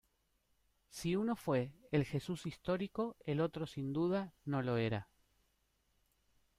[0.89, 5.07] Si uno fue el Jesús histórico, el otro sin duda no lo era.